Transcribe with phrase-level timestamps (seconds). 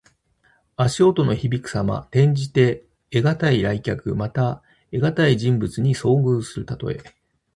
[0.77, 2.07] 足音のひびくさま。
[2.09, 4.15] 転じて、得難い来客。
[4.15, 6.99] また、得難い人物に遭遇するたとえ。